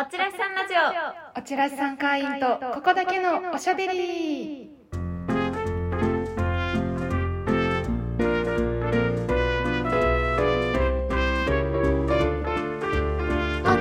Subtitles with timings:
[0.00, 0.78] おちらしさんラジオ。
[1.40, 4.70] おちらしさん会員とここだけのおしゃべり。
[4.92, 4.94] お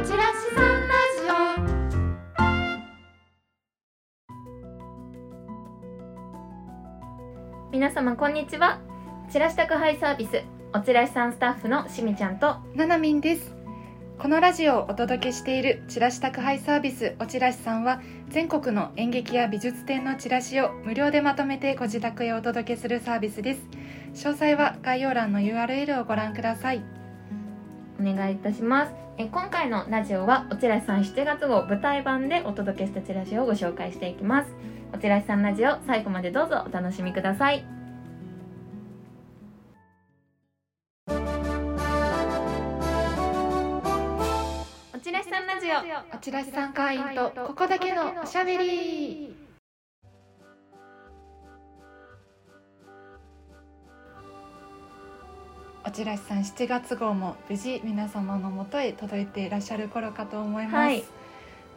[0.04, 1.30] ちらしさんラジ
[7.70, 7.72] オ。
[7.72, 8.80] 皆様こんにちは。
[9.30, 10.42] チラシ宅配サービス
[10.74, 13.57] おちらしさんスタッフのしみちゃんとななみんです
[14.20, 23.62] このラジオをお届けしているチラシ宅配サービスおちらしさんは全国の演劇や美術展のチラシを無料でまとめてご自宅へお届けするサービスです。
[24.16, 26.84] 詳細は概要欄の URL をご覧ください。
[28.02, 28.94] お願いいたします。
[29.20, 34.50] え今回のラジオはおちらしさん7月号舞台版でお届けしたチラシをご紹介していきます。
[34.94, 37.77] おちらしさんラジオ最後までどうぞお楽しみください。
[46.14, 49.34] おちらしさん会員とここだけのおしゃべり。
[55.86, 61.06] おちらしさん7月号も無事皆様のもとへ届いていらっしゃる頃かと思います、はい。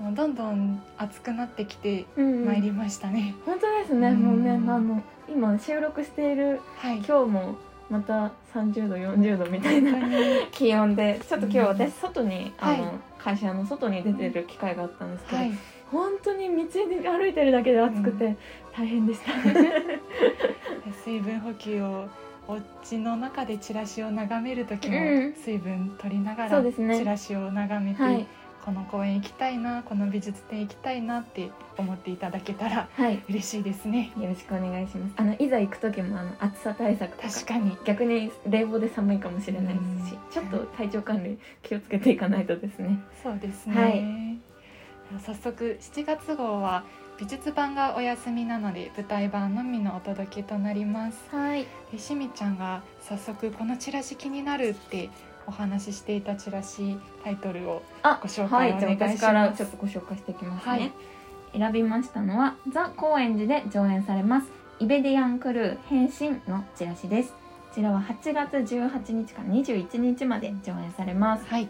[0.01, 6.97] もうどんどん暑くなってきてうんまいりましたね、本当ですね、うんもうねあの今収録しているはい。
[6.97, 7.55] 今日も
[7.91, 9.93] また30度40度みたいな
[10.53, 11.67] 気温でちょっと今日うん。
[11.67, 12.93] 私外に、あのはい。
[13.19, 15.53] 会社の外に出てる機会があったんですけど、はい。
[15.91, 18.37] 本当に道で歩いてるだけで暑くて
[18.73, 19.33] 大変でした、
[21.05, 22.07] 水分補給を
[22.47, 25.35] お家の中でチラシを眺める時もうん。
[25.35, 28.27] 水分取りながらチラシを眺めて、はい
[28.65, 33.23] この公園行きたいなこの美術展行きたいなって思っていただけたらはい。
[33.29, 34.13] 嬉しいですね。
[34.19, 35.15] よろしくお願いします。
[35.17, 40.31] あのいざ行く時もあの暑さ対策とか確かに逆に冷房で寒いかもしれないですし、うん。
[40.31, 43.01] ちょっと体調管理気をつけていかないとですね。
[43.23, 45.21] そうですね、はい。
[45.21, 46.85] 早速7月号は
[47.19, 51.19] 美術版がお休みなので舞台版のみのお届けとなります。
[51.31, 51.67] はい。
[51.93, 55.11] でしみちゃんが早速このチラシ気になるって
[55.51, 59.17] お話ししていたチラシタイトルをあご紹はい介お願いします。
[59.19, 60.93] じゃあ私からちょっとご紹介していきますね、はい。
[61.59, 64.47] 選びましたのはザ・高円寺で上演されます。
[64.79, 67.33] イベディアンクルー変身のチラシです。
[67.33, 67.37] こ
[67.75, 71.45] ちらは8月18日から21日まで上演されます。
[71.47, 71.69] はい。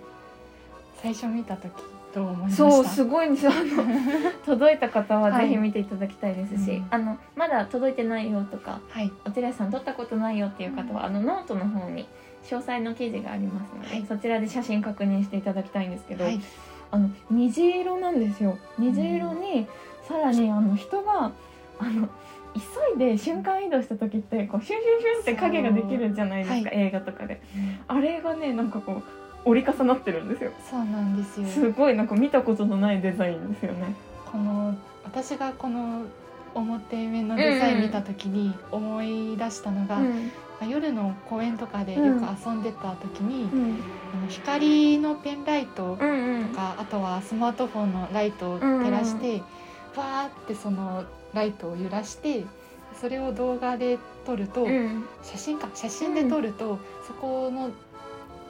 [1.03, 1.73] 最初見た時
[2.15, 2.57] どう思いました？
[2.71, 3.47] そうすごいんです。
[3.47, 5.49] よあの 届いた方ははい。
[5.49, 6.87] ぜひ見ていただきたいですし、うん。
[6.91, 9.11] あのまだ届いてないよとかはい。
[9.27, 12.07] お寺さん撮ったことないよっていう方は、あのノートの方に
[12.45, 14.06] 詳細の記事がありますので、はい。
[14.06, 16.41] そちらで写真確認していただきたいんですけど、はい。
[16.91, 18.59] あの虹色なんですよ。
[18.78, 19.67] 虹色に、
[20.09, 21.33] さらにあの人が
[21.78, 22.09] あの
[22.55, 27.41] 急いで瞬間移動した時ってこうシュンシュンシュンって影ができるじゃないですか、は映画とかで。
[27.87, 29.03] あれがねなんかこう
[29.45, 30.51] 折り重なってるんですよ。
[30.69, 31.47] そうなんですよ。
[31.47, 33.95] すごいなんか見たことのないデザインですよね。
[34.27, 34.75] この
[35.05, 36.03] 私がこの
[36.55, 40.31] 表面のデザイン見た時に思い出したのが、うん
[40.66, 43.78] 夜の公園とかでよく遊んでた時に、うん。
[44.15, 46.48] あの光のペンライトうんうん。
[46.48, 49.43] とか、あとはスマートフォンのライトを照らして、
[49.97, 52.44] わーってそのライトを揺らして
[53.00, 55.04] それを動画で撮ると、うん。
[55.22, 57.71] 写真か写真で撮ると、そこの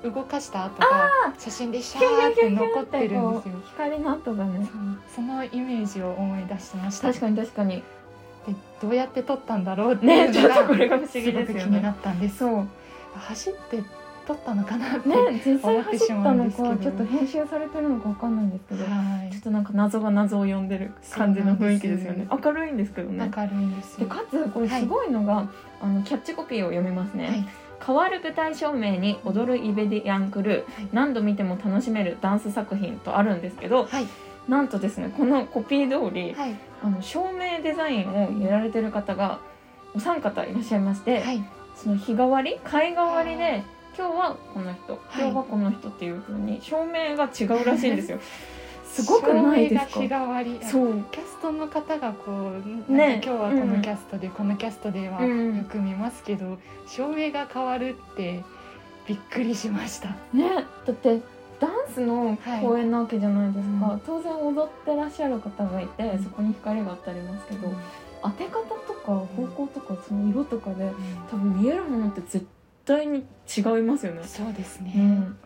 [0.02, 3.62] 動かした跡が写真でシャーって残ってるんですよ。
[3.66, 4.68] 光の跡がね
[5.14, 7.08] そのイメージを思い出してました。
[7.08, 7.82] 確かに確かに
[8.46, 12.38] でどうやって撮ったんだろうっていうねちょっとのがこれが不思議ですよく気になねったんです。
[12.38, 12.68] そう
[13.14, 13.82] 走って
[14.26, 15.08] 撮ったのかなって。
[15.08, 16.68] 思ってしまうんですけど。
[16.70, 18.90] かちょっと編集されてるのかわかんないんですけどは
[19.28, 19.32] い。
[19.32, 22.28] ちょっとなんか謎が謎を呼んでる感じの雰囲気ですよね。
[22.30, 23.30] 明るいんですけどね。
[23.36, 24.06] 明るいんですよ。
[24.08, 27.46] でかつこれすごいのが、あのキャッチコピーを読みますね、はい。
[27.84, 30.80] 変わる舞台照明に踊るイベディアンクルー。
[30.80, 30.88] はい。
[30.92, 34.06] 何度見ても楽しめるダンス作品とあるんですけどはい。
[34.48, 39.40] なんとですねこのコピー通りはいあの照明デザインをやられてる方が
[39.94, 41.42] お三方いらっしゃいまして、はい。
[41.74, 43.62] その日替わり会替わりで
[43.96, 45.22] 今日はこの人はい。
[45.22, 48.18] 今日はこの人っていう風に照明が違うらしいんですよ。
[48.84, 49.90] すごくないですか？
[49.92, 50.58] 照明が日替わり。
[50.62, 51.04] そう。
[51.12, 52.52] キャストの方がこ
[52.88, 53.20] う、ね。
[53.24, 56.58] 今日はこのキャストで、このキャストではうんよく見ますけど、
[56.88, 58.42] 照明が変わるって
[59.06, 60.08] びっくりしました。
[60.32, 60.50] ね。
[60.86, 61.20] だって
[61.60, 64.00] ダンスのはい公演なわけじゃないですか、うん。
[64.00, 67.72] 当然踊ってらっしゃる方がいてそこに光が当たりますけど、
[68.22, 70.90] 当て方とか方向とかその色とかで
[71.30, 72.46] 多分見えるものって絶
[72.84, 73.24] 対に
[73.56, 74.22] 違いますよね。
[74.24, 74.92] そうですね。
[74.96, 75.38] うん、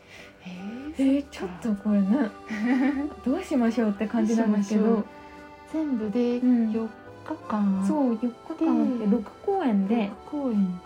[0.47, 2.31] ええー、ちょっとこれね
[3.27, 5.05] どうしましょうって感じなんですけど
[5.73, 6.71] 全部でうん。
[6.71, 6.89] 4
[7.25, 10.81] 日間、そう4日間あってで6公演で公演、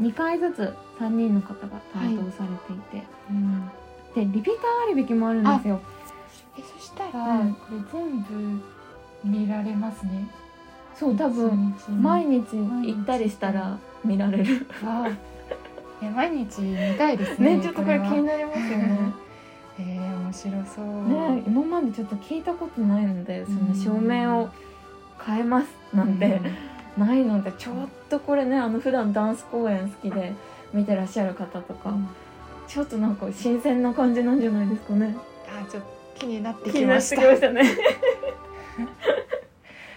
[0.00, 3.70] 2回ずつ3人の方が担当されていて、うん、
[4.16, 5.78] でリピーター割引もあるんですよ。
[6.58, 7.54] えそしたらら、うん。
[7.54, 8.62] これ全部
[9.22, 10.26] 見られますね。
[10.94, 14.66] そう多分毎日行ったりしたら見られる。
[14.82, 15.10] わあ。
[16.02, 18.98] え毎日見たいですねねちょっとこれ気にはなりますよね。
[19.78, 21.08] えー、面白そう。
[21.08, 23.74] ね今までちょっと聞いたことないのでそのうん。
[23.74, 24.48] 照明を
[25.22, 26.40] 変えますなんて
[26.96, 27.74] ないのでちょっ
[28.08, 30.32] とこれねあの普段ダンス公演好きで
[30.72, 32.08] 見てらっしゃる方とか、うん
[32.66, 35.16] ちょっとなんか新鮮な感じなんじゃないですかね。
[35.48, 37.62] あちょっと気になってきましてたね。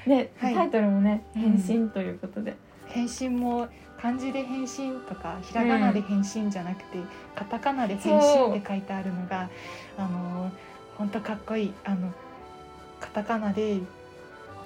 [0.06, 0.56] で、 はい。
[0.56, 1.42] タイトルもね「うん。
[1.42, 2.56] 変身」ということで、
[2.88, 3.68] 返信も
[4.02, 7.00] 漢字で返信とかひらがなで返信じゃなくて、
[7.36, 9.50] カタカナで返信って書いてあるのが
[9.98, 10.52] あの
[10.98, 12.14] 本当かっこいいあの
[13.00, 13.80] カタカナで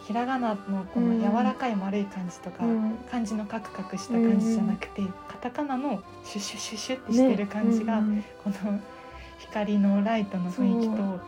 [0.06, 2.98] ひらがなのこの柔らかい丸い感じとか、うん。
[3.10, 8.80] 漢字のカクカクした感じじゃなくて、カタカナのシュッシュッシュッシュッってしてる感じが、ねこの
[9.40, 11.20] 光のライトの雰囲気と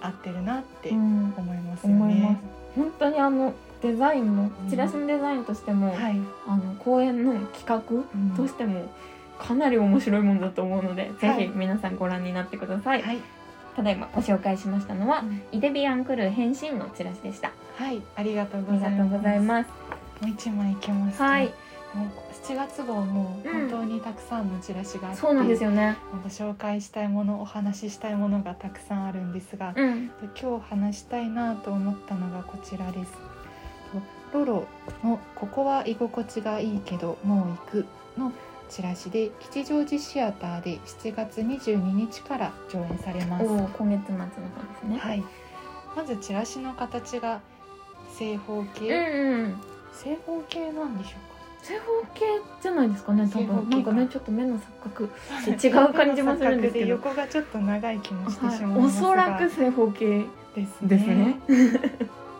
[0.00, 1.00] 合ってるなってうんう。
[1.00, 2.38] ん思いますよね。
[2.74, 4.70] 本当にあのデザインもうん。
[4.70, 6.16] チラシのデザインとしても、はい、
[6.46, 8.88] あの公演の企画うんとしても
[9.38, 11.38] かなり面白いものだと思うので、はい。
[11.38, 13.18] ぜひ皆さんご覧になってください、はい、
[13.76, 15.42] ただいまご紹介しましたのは、うん。
[15.52, 19.70] イデビアンクルー変身のチラシでしたはい、ありがとうあございます。
[20.20, 21.24] もう一枚いけますか。
[21.24, 21.44] はい、
[21.94, 22.08] もう
[22.46, 33.12] 7月号もうん本当にたくさんのチラシがあって、そうなんですよねご紹介したいもの、お話ししたいものがたくさんあるんですが、うん今日話したいなと思ったのがこちらです。
[34.32, 34.66] ロロ
[35.04, 37.86] のここは居心地がいいけどもう行く
[38.18, 38.32] の
[38.68, 43.44] チラシで吉祥寺シアターで7月22日から上演されます。
[43.44, 44.30] 今月末の方で
[44.80, 45.22] すねはい。
[45.94, 47.40] まずチラシの形が
[48.18, 49.60] 正方うん形、うん。
[49.92, 51.36] 正方形なんでしょうか？
[51.62, 51.84] 正方
[52.14, 52.24] 形
[52.62, 53.70] じゃないですかね多分。
[53.70, 55.10] なんかねちょっと目の錯覚。
[55.50, 56.86] 違う感じもするんですけど。
[56.86, 60.24] 横がちょっと長い気もしてしまいはい、おそらく正方形
[60.54, 61.40] ですですね。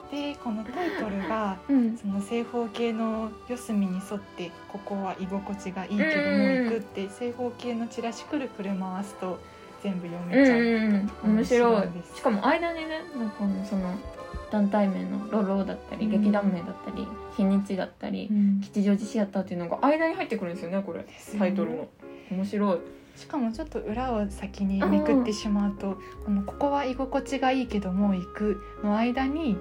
[0.08, 1.96] でこのタイトルがうん。
[1.96, 9.38] その正方形の四隅に沿ってここは居心地がいいけども行くって正方形のチラシくるくる回すと
[9.82, 11.30] 全部読うんめちゃう。
[11.32, 11.88] 面白い。
[12.14, 13.36] しかも間にねなんか
[13.68, 13.98] その
[14.50, 16.10] 団体名のロロだったり、うん。
[16.12, 17.06] 劇団名だったり
[17.36, 18.60] 日にちだったり、うん。
[18.60, 21.04] 吉祥寺シアターっていうのが間に入ってくるんですよねこれ。
[21.38, 21.88] タイトルの。
[22.30, 22.78] 面白い。
[23.16, 25.96] しかもちょっと裏を先にめくってしまうと
[26.26, 29.56] 「このここは居心地がいいけどもう行く」の間に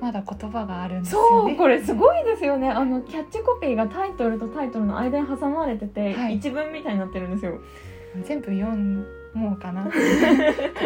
[0.00, 1.50] まだ言葉があるんですよね。
[1.52, 2.68] そうこれすごいですよね。
[2.70, 6.34] あのキャッチコピーがタイトルとタイトルの間に挟まれてて、はい。
[6.36, 7.58] 一文みたいになってるんですよ。
[8.24, 8.76] 全部読
[9.34, 9.84] もうかな。
[9.84, 9.90] こ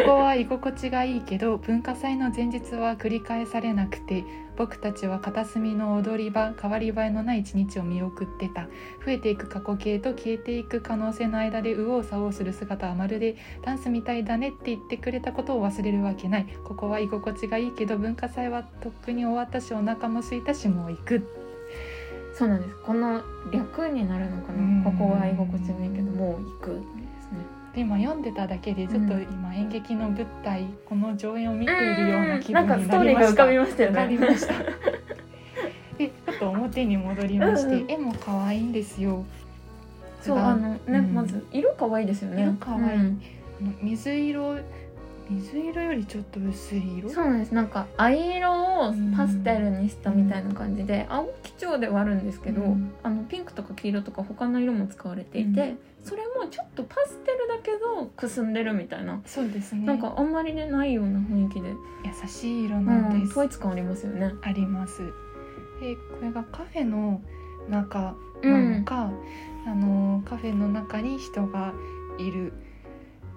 [0.05, 4.25] こは居心地がいいけど文化祭の前日は繰り返されなくて
[4.57, 8.63] 僕たちは片隅の踊り場変わり映えのない一日を見送ってた。
[9.05, 16.47] 増えていく過去形と消えていく可能性の間で右往左往する姿はまるでダンスみたいだねって言ってくれたことを忘れるわけない。
[16.63, 21.23] ここは居心地がいいけど文化祭はとっくに終わったしお腹も空いたしもう行く。
[22.33, 22.75] そうなんです。
[22.85, 23.21] この
[23.51, 24.83] 略になるのかうん。
[24.83, 26.81] なここは居心地がいいけどもう行く
[27.73, 29.21] ですねで今読んでただけでちょっとうん。
[29.23, 32.67] 今演劇の舞台この上演を見ているような気なん。
[32.67, 34.27] 分にかストーリーなりましたが浮かびましたよわかりね。
[34.27, 34.53] ました。
[35.97, 37.91] で、ちょっと表に戻りまして、うんうん。
[37.91, 39.25] 絵も可愛いんですよ。
[40.21, 41.13] そうあのね、うん。
[41.13, 42.43] まず色可愛いですよね。
[42.43, 43.17] 色可愛い。
[43.81, 44.57] 水色、
[45.29, 47.09] 水色よりちょっと薄い色？
[47.09, 48.51] そうなんですなんか藍色
[48.87, 59.85] をパステルにしたみたいな感じで、青基調ではあるんですけど、うんあのピンクとか黄色とか他の色も使われていて、うんそれもちょっとパステルだけどくすんでるみたいな、そうですね。
[59.85, 63.31] なんかあんまりねないような雰囲気で、優しい色うん、なんです。
[63.31, 64.31] 統一感ありますよね。
[64.41, 65.01] あります。
[65.81, 67.21] で、これがカフェの
[67.69, 69.11] 中うなのか、
[69.67, 71.73] あのカフェの中に人が
[72.17, 72.53] いる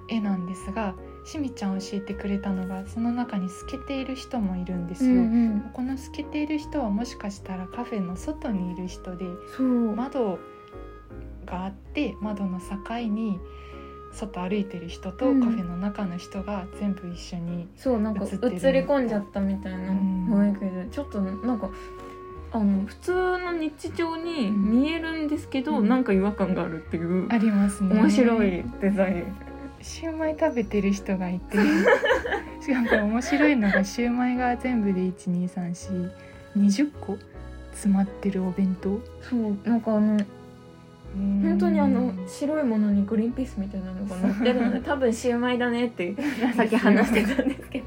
[0.09, 5.11] 絵なんですが、しみちゃん教えてくれたのがその中に透けている人もいるんですよ。
[5.11, 9.27] うんこの透けている人はもしかしたらカフェの外にいる人で
[9.97, 10.39] 窓
[11.47, 13.39] があって窓の境に
[14.13, 15.41] 外歩いてる人とうん。
[15.41, 18.37] カフェの中の人が全部一緒に、そうなんか映り
[18.83, 20.27] 込んじゃったみたいなうん。
[20.29, 21.71] 雰囲気でちょっとなんか
[22.53, 25.89] あの普通の日常に見えるんですけど、うん。
[25.89, 27.95] なんか違和感があるっていう、ありますね。
[27.95, 29.52] 面白いデザイン。
[29.83, 31.59] シューマイ食べてる人がいて
[32.61, 37.19] しかもこれ面白いのがシューマイが全部で123420個
[37.73, 39.01] 詰まってるお弁当。
[39.21, 40.19] そうなんかあの
[41.15, 46.15] 本本当にあの白いものにグリーンピースみたいなのが乗ってるので 多分シューマイだねって
[46.57, 47.85] さっき話してたんですけど。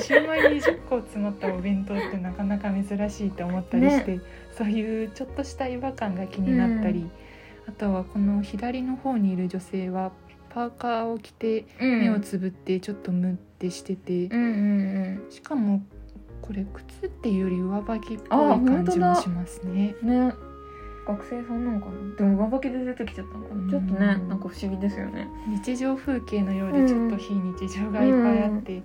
[0.00, 4.20] シューマイ20個詰まったお弁当ってなかなか珍しいと思ったりして、
[4.52, 7.10] そういうちょっとした違和感が気になったり、うん。
[7.68, 10.12] あとはこの左の方にいる女性は
[10.50, 14.28] パーカーを着て目をつぶってちょっとムッてしてて、
[15.30, 15.82] しかも
[16.42, 19.96] これ靴っていうより上履きっぽい感じもしますね。
[20.02, 20.32] ね。
[21.06, 22.16] 学生さんなのかな。
[22.16, 23.70] でも上履きで出てきちゃったのかな。
[23.70, 25.28] ちょっとねうんなんか不思議ですよね。
[25.64, 28.82] 日常風景のようでちょっと非日常がいっぱいあって、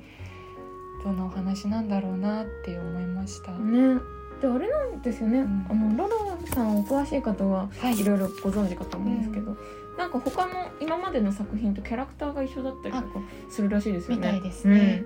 [1.03, 3.99] どんなお話なんだろうなって思いました、ね
[4.41, 5.67] であれなんですよね、ん。
[5.69, 7.99] あのロロさんお詳しい方ははい。
[7.99, 9.55] いろいろご存知かと思うんですけど、
[9.97, 13.07] なんか他の今までの作品とキャラクターが一緒だったりとか
[13.49, 14.17] するらしいですよね。
[14.17, 15.05] みたいですね、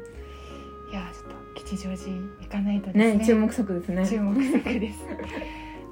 [0.91, 2.11] いやちょっと吉祥寺
[2.41, 3.15] 行かないとね。
[3.17, 4.07] ね注目作ですね。
[4.07, 4.99] 注目作です。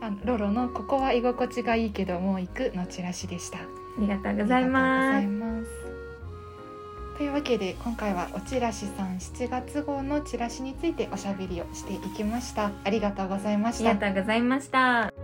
[0.01, 3.59] あのロロのここは居心地がいいけどもう行くのチラシでした。
[3.59, 3.61] あ
[3.99, 5.82] りがとうございます
[7.17, 12.71] というわけで今回はおチラシさん7月号のチラシについておしゃべりをしていきました。
[12.83, 13.89] ありがとうございました。
[13.91, 15.22] ありがとうございました。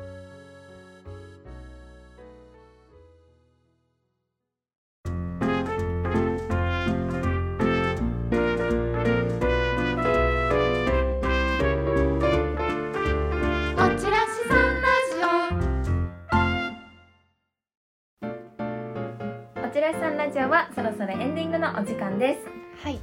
[20.99, 22.39] そろそろエンディングのお時間です。
[22.83, 22.99] はい。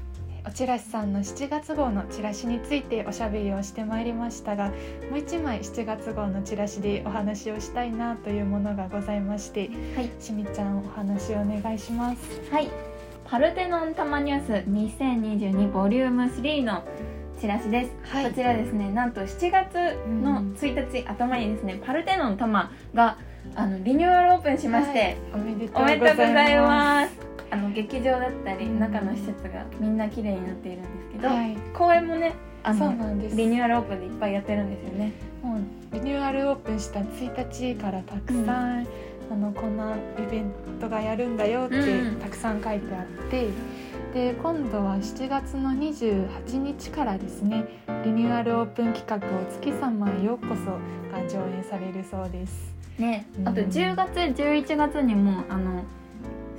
[0.46, 4.68] おチラシさんの7月号のチラシについておしゃべりをしてまいりましたが
[5.10, 10.10] もう一枚7月号のチラシでお話をしたいなというものがございましてはい。
[10.20, 12.18] しみちゃんお話をお願いします。
[12.50, 12.68] はい。
[13.24, 16.84] パルテノンタマニュース2022ボリューム3の
[17.40, 19.74] チラシです、はこちらですねなんと7月
[20.22, 23.16] の1日、頭にですねパルテノンタマが
[23.54, 25.16] あのリニューアルオープンしまして、はい。
[25.34, 26.60] おめでとうございす。
[26.60, 28.78] ますあの劇場だったりうん。
[28.80, 31.56] 中の施設がみんな綺麗になっているんですけど、はい。
[31.74, 33.36] 公演もねあそうのなんです。
[33.36, 35.12] リニューアルオープンでいっぱいやってるんですよね。
[35.42, 35.60] もう
[35.94, 38.86] リニューアルオープンした1日からたくさん、
[39.30, 42.16] あのこんなイベントがやるんだよってうん。
[42.16, 43.48] たくさん書いてあって、
[44.12, 47.64] で今度は7月の28日からですね
[48.04, 50.70] リニューアルオープン企画「お月様へようこそ」
[51.14, 52.74] が上演されるそうです。
[52.98, 53.26] ね。
[53.38, 53.48] うん。
[53.48, 55.84] あと10月11月にもあの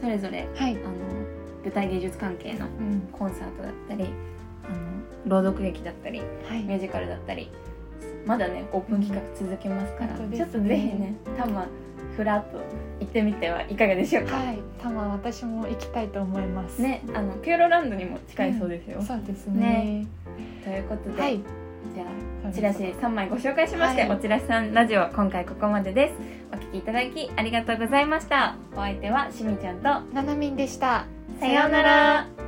[0.01, 0.93] それぞれはい、あの
[1.63, 3.09] 舞台芸術関係のうん。
[3.11, 4.05] コンサートだったり
[4.65, 6.63] あの朗読劇だったりはい。
[6.63, 7.49] ミュージカルだったり
[8.25, 10.37] まだねオープン企画続きますから、ね。
[10.37, 11.63] ちょっとぜひね多分
[12.15, 12.57] ふらっと
[12.99, 16.81] 行ってみてはいかがでしょうか、はい、たま私も行きたいと思います。
[16.81, 20.07] ねあのピューロランドにも近いそうですよ、そうですね。
[20.63, 21.39] ということで、はい、
[21.93, 22.05] じゃ
[22.50, 24.12] あチラシ3枚ご紹介しまして、はい。
[24.12, 26.13] おチラシさんラジオ今回ここまでです。
[26.53, 28.55] お聞きいただきありがとうございました。
[28.74, 31.05] お相手はしみちゃんとななみんでした。
[31.39, 32.46] さようなら